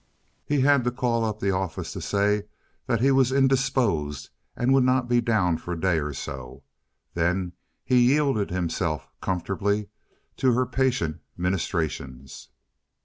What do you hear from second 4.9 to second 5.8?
be down for a